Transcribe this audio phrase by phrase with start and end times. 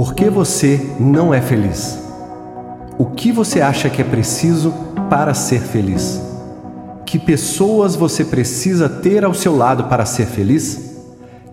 [0.00, 1.98] Por que você não é feliz?
[2.96, 4.72] O que você acha que é preciso
[5.10, 6.18] para ser feliz?
[7.04, 10.96] Que pessoas você precisa ter ao seu lado para ser feliz?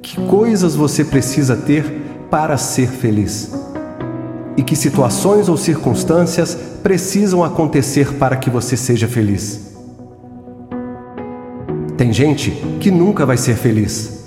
[0.01, 1.83] Que coisas você precisa ter
[2.31, 3.51] para ser feliz?
[4.55, 9.75] E que situações ou circunstâncias precisam acontecer para que você seja feliz?
[11.97, 14.17] Tem gente que nunca vai ser feliz.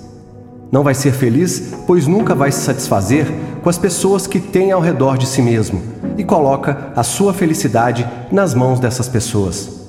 [0.70, 3.26] Não vai ser feliz, pois nunca vai se satisfazer
[3.62, 5.82] com as pessoas que tem ao redor de si mesmo
[6.16, 9.80] e coloca a sua felicidade nas mãos dessas pessoas.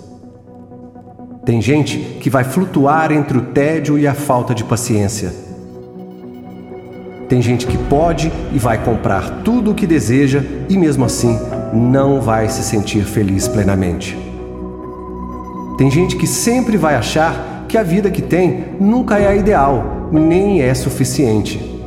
[1.46, 5.34] Tem gente que vai flutuar entre o tédio e a falta de paciência.
[7.28, 11.40] Tem gente que pode e vai comprar tudo o que deseja e mesmo assim
[11.74, 14.18] não vai se sentir feliz plenamente.
[15.78, 20.10] Tem gente que sempre vai achar que a vida que tem nunca é a ideal,
[20.12, 21.81] nem é suficiente.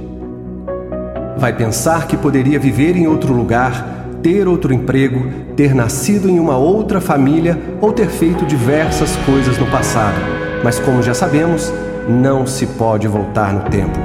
[1.44, 3.84] Vai pensar que poderia viver em outro lugar,
[4.22, 9.66] ter outro emprego, ter nascido em uma outra família ou ter feito diversas coisas no
[9.66, 10.16] passado,
[10.64, 11.70] mas como já sabemos,
[12.08, 13.98] não se pode voltar no tempo.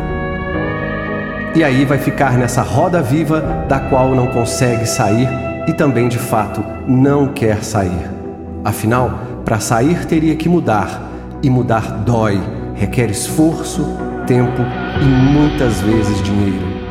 [1.55, 5.29] E aí vai ficar nessa roda viva da qual não consegue sair
[5.65, 8.09] e também de fato não quer sair.
[8.65, 11.09] Afinal, para sair teria que mudar,
[11.41, 12.37] e mudar dói,
[12.75, 14.61] requer esforço, tempo
[15.01, 16.88] e muitas vezes dinheiro.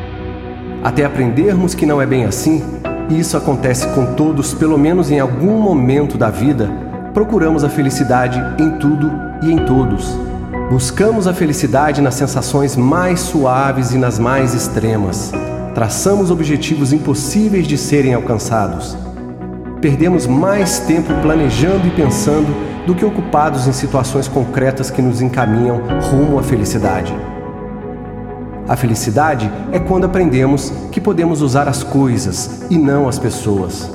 [0.83, 2.63] Até aprendermos que não é bem assim,
[3.09, 6.69] e isso acontece com todos, pelo menos em algum momento da vida,
[7.13, 9.11] procuramos a felicidade em tudo
[9.43, 10.17] e em todos.
[10.69, 15.31] Buscamos a felicidade nas sensações mais suaves e nas mais extremas.
[15.73, 18.95] Traçamos objetivos impossíveis de serem alcançados.
[19.81, 25.81] Perdemos mais tempo planejando e pensando do que ocupados em situações concretas que nos encaminham
[26.11, 27.13] rumo à felicidade.
[28.69, 33.91] A felicidade é quando aprendemos que podemos usar as coisas e não as pessoas.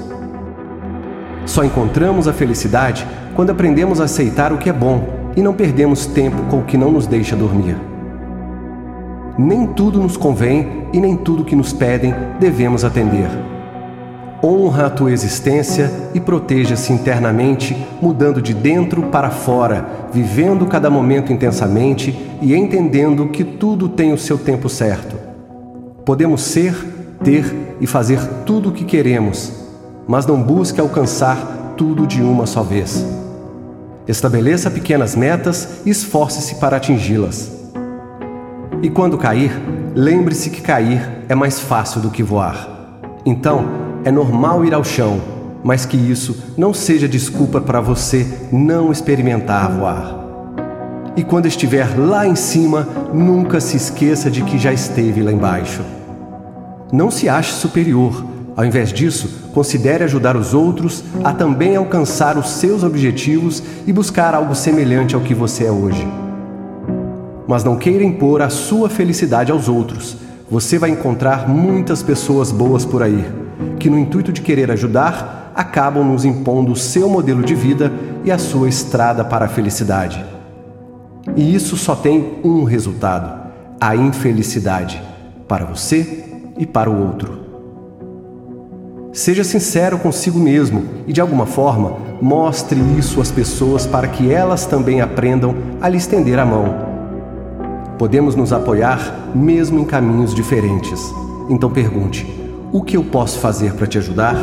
[1.47, 6.07] Só encontramos a felicidade quando aprendemos a aceitar o que é bom e não perdemos
[6.07, 7.77] tempo com o que não nos deixa dormir.
[9.39, 13.31] Nem tudo nos convém e nem tudo que nos pedem devemos atender.
[14.45, 21.33] Honra a tua existência e proteja-se internamente, mudando de dentro para fora, vivendo cada momento
[21.33, 25.17] intensamente e entendendo que tudo tem o seu tempo certo.
[26.05, 26.75] Podemos ser,
[27.25, 29.51] ter e fazer tudo o que queremos,
[30.07, 33.03] mas não busque alcançar tudo de uma só vez.
[34.07, 37.51] Estabeleça pequenas metas e esforce-se para atingi-las.
[38.83, 39.59] E quando cair,
[39.95, 41.01] lembre-se que cair
[41.31, 42.69] é mais fácil do que voar.
[43.25, 45.21] Então, é normal ir ao chão,
[45.63, 50.23] mas que isso não seja desculpa para você não experimentar voar.
[51.17, 55.81] E quando estiver lá em cima, nunca se esqueça de que já esteve lá embaixo.
[56.93, 58.25] Não se ache superior.
[58.57, 64.35] Ao invés disso, considere ajudar os outros a também alcançar os seus objetivos e buscar
[64.35, 66.07] algo semelhante ao que você é hoje.
[67.49, 70.17] Mas não queira impor a sua felicidade aos outros.
[70.51, 73.44] Você vai encontrar muitas pessoas boas por aí
[73.85, 77.93] que, no intuito de querer ajudar, acabam nos impondo o seu modelo de vida
[78.25, 80.25] e a sua estrada para a felicidade.
[81.37, 85.03] E isso só tem um resultado: a infelicidade,
[85.47, 86.25] para você
[86.57, 87.41] e para o outro.
[89.13, 94.65] Seja sincero consigo mesmo e, de alguma forma, mostre isso às pessoas para que elas
[94.65, 96.75] também aprendam a lhe estender a mão.
[97.99, 101.13] Podemos nos apoiar mesmo em caminhos diferentes.
[101.51, 102.44] Então pergunte:
[102.75, 104.35] o que eu posso fazer para te ajudar?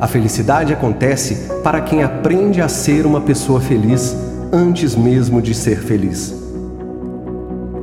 [0.00, 4.16] A felicidade acontece para quem aprende a ser uma pessoa feliz
[4.50, 6.34] antes mesmo de ser feliz.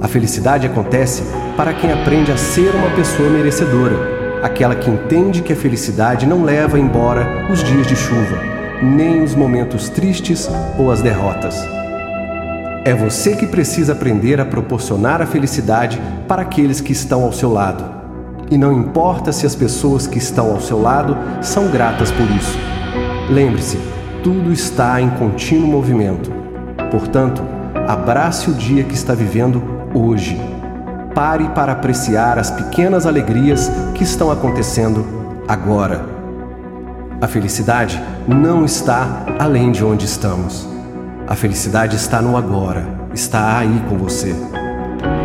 [0.01, 1.21] A felicidade acontece
[1.55, 6.43] para quem aprende a ser uma pessoa merecedora, aquela que entende que a felicidade não
[6.43, 8.41] leva embora os dias de chuva,
[8.81, 11.63] nem os momentos tristes ou as derrotas.
[12.83, 17.53] É você que precisa aprender a proporcionar a felicidade para aqueles que estão ao seu
[17.53, 18.01] lado
[18.53, 22.55] e não importa se as pessoas que estão ao seu lado são gratas por isso.
[23.27, 23.79] Lembre-se,
[24.23, 26.31] tudo está em contínuo movimento.
[26.91, 27.41] Portanto,
[27.87, 30.39] abrace o dia que está vivendo hoje.
[31.15, 35.03] Pare para apreciar as pequenas alegrias que estão acontecendo
[35.47, 36.05] agora.
[37.19, 40.69] A felicidade não está além de onde estamos.
[41.27, 42.85] A felicidade está no agora,
[43.15, 44.35] está aí com você.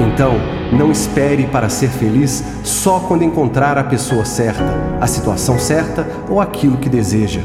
[0.01, 0.35] Então,
[0.73, 4.65] não espere para ser feliz só quando encontrar a pessoa certa,
[5.01, 7.41] a situação certa ou aquilo que deseja.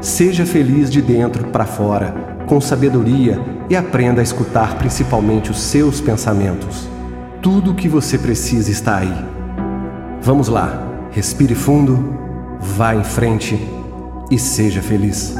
[0.00, 2.14] Seja feliz de dentro para fora,
[2.46, 6.88] com sabedoria e aprenda a escutar principalmente os seus pensamentos.
[7.42, 9.14] Tudo o que você precisa está aí.
[10.22, 12.18] Vamos lá, respire fundo,
[12.58, 13.58] vá em frente
[14.30, 15.34] e seja feliz.